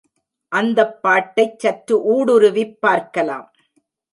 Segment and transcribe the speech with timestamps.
[0.51, 3.47] அந்தப் பாட்டைச் சற்று ஊடுருவிப் பார்க்கலாம்.